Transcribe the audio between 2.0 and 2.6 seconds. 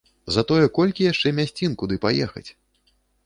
паехаць!